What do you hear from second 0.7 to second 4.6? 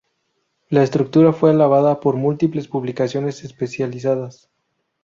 La estructura fue alabada por múltiples publicaciones especializadas.